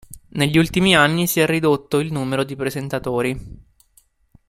[0.29, 3.63] Negli ultimi anni si è ridotto il numero di presentatori.